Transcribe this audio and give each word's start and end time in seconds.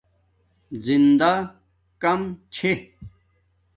زندݳ 0.85 1.31
کم 2.01 2.21
چھے 2.53 2.71